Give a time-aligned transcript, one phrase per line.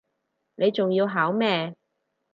[0.55, 1.75] 你仲要考咩